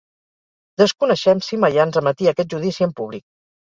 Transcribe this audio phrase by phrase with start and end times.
[0.83, 3.29] Desconeixem si Maians emetia aquest judici en públic.